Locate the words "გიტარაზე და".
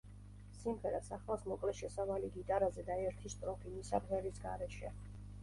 2.39-2.97